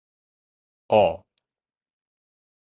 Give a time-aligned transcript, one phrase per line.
[0.95, 0.97] 喔